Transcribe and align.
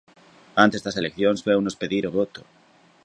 Antes 0.63 0.83
das 0.85 0.99
eleccións 1.01 1.43
veunos 1.47 1.79
pedir 1.81 2.03
o 2.09 2.13
voto. 2.19 2.41